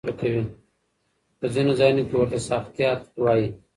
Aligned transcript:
په 1.39 1.45
ځينو 1.53 1.71
ځايونو 1.79 2.03
کې 2.07 2.15
ورته 2.17 2.39
ساختيات 2.49 2.99
وايي. 3.23 3.47